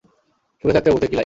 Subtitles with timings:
[0.63, 1.19] সুখে থাকতে ভূতে কিলাই।